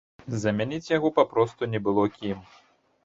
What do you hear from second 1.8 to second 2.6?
было кім.